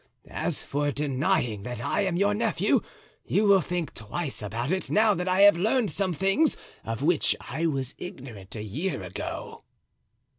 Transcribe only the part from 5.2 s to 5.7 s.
I have